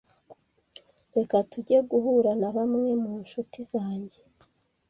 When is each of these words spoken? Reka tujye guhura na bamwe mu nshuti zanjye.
Reka 1.15 1.37
tujye 1.51 1.77
guhura 1.89 2.31
na 2.41 2.49
bamwe 2.55 2.89
mu 3.03 3.11
nshuti 3.23 3.59
zanjye. 3.71 4.19